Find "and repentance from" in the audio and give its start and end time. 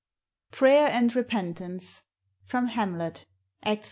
0.87-2.67